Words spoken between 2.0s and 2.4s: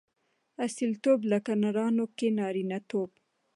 کښي